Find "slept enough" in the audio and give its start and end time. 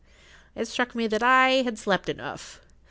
1.77-2.59